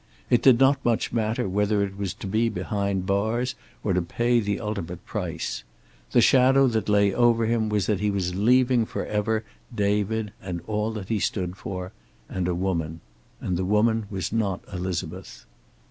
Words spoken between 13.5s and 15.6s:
the woman was not Elizabeth.